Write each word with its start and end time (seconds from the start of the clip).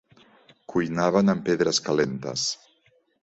Cuinaven 0.73 1.29
amb 1.35 1.45
pedres 1.49 1.81
calentes. 1.89 2.47